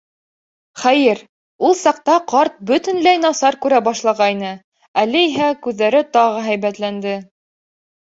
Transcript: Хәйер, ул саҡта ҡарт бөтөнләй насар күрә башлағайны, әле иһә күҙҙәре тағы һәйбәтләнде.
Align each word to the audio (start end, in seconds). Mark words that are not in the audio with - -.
Хәйер, 0.83 1.19
ул 1.67 1.75
саҡта 1.81 2.15
ҡарт 2.33 2.57
бөтөнләй 2.73 3.21
насар 3.27 3.59
күрә 3.67 3.83
башлағайны, 3.91 4.57
әле 5.07 5.25
иһә 5.31 5.55
күҙҙәре 5.69 6.05
тағы 6.21 6.45
һәйбәтләнде. 6.53 7.19